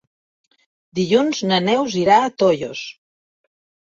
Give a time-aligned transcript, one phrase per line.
[0.99, 2.81] Dilluns na Neus irà a Tollos.